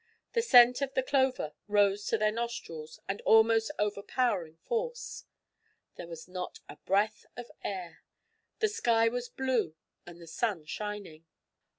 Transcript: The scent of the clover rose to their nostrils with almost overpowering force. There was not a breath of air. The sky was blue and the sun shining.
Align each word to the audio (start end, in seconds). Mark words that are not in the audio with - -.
The 0.33 0.41
scent 0.41 0.81
of 0.81 0.95
the 0.95 1.03
clover 1.03 1.53
rose 1.67 2.07
to 2.07 2.17
their 2.17 2.31
nostrils 2.31 2.99
with 3.07 3.21
almost 3.23 3.69
overpowering 3.77 4.57
force. 4.57 5.25
There 5.95 6.07
was 6.07 6.27
not 6.27 6.59
a 6.67 6.77
breath 6.77 7.27
of 7.37 7.51
air. 7.63 8.01
The 8.61 8.67
sky 8.67 9.09
was 9.09 9.29
blue 9.29 9.75
and 10.07 10.19
the 10.19 10.25
sun 10.25 10.65
shining. 10.65 11.27